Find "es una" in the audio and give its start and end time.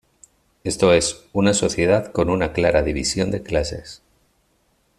0.93-1.53